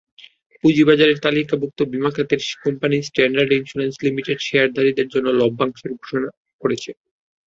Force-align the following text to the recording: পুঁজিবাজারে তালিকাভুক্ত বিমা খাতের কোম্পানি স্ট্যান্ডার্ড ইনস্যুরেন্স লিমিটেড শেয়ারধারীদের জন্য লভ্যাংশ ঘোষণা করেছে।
পুঁজিবাজারে 0.63 1.13
তালিকাভুক্ত 1.25 1.79
বিমা 1.91 2.11
খাতের 2.15 2.41
কোম্পানি 2.63 2.97
স্ট্যান্ডার্ড 3.01 3.51
ইনস্যুরেন্স 3.53 3.95
লিমিটেড 4.05 4.39
শেয়ারধারীদের 4.47 5.07
জন্য 5.13 5.27
লভ্যাংশ 5.39 5.79
ঘোষণা 5.95 6.29
করেছে। 6.61 6.91